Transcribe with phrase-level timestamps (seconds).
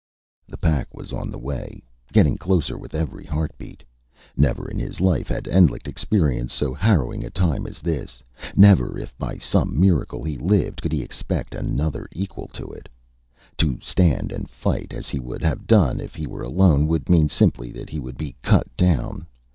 [0.47, 3.83] The pack was on the way getting closer with every heartbeat.
[4.35, 8.23] Never in his life had Endlich experienced so harrowing a time as this;
[8.55, 12.89] never, if by some miracle he lived, could he expect another equal to it.
[13.57, 17.29] To stand and fight, as he would have done if he were alone, would mean
[17.29, 19.27] simply that he would be cut down.